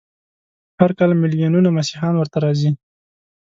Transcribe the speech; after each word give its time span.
هر 0.79 0.91
کال 0.97 1.11
ملیونونه 1.23 1.69
مسیحیان 1.77 2.13
ورته 2.17 2.37
راځي. 2.43 2.71